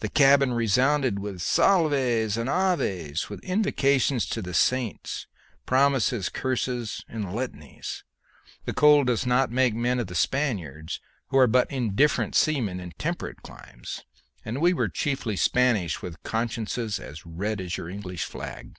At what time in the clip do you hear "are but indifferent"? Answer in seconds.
11.38-12.34